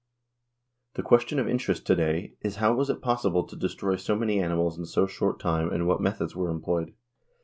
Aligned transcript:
The 0.95 1.03
question 1.03 1.37
of 1.37 1.47
interest 1.47 1.85
to 1.85 1.95
day 1.95 2.33
is 2.41 2.55
how 2.55 2.73
was 2.73 2.89
it 2.89 3.03
possible 3.03 3.45
to 3.45 3.55
destroy 3.55 3.97
so 3.97 4.15
many 4.15 4.39
animals 4.41 4.75
in 4.75 4.85
so 4.87 5.05
short 5.05 5.35
a 5.35 5.43
time 5.43 5.71
and 5.71 5.85
what 5.87 6.01
methods 6.01 6.35
were 6.35 6.49
employed? 6.49 6.95